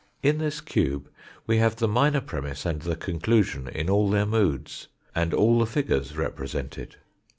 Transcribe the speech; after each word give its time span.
In 0.23 0.39
this 0.39 0.61
cube 0.61 1.11
we 1.45 1.57
have 1.57 1.75
the 1.75 1.87
minor 1.87 2.21
premiss 2.21 2.65
and 2.65 2.81
the 2.81 2.95
conclusion 2.95 3.67
in 3.67 3.87
all 3.87 4.09
their 4.09 4.25
moods, 4.25 4.87
and 5.13 5.31
all 5.31 5.59
the 5.59 5.67
figures 5.67 6.17
represented. 6.17 6.95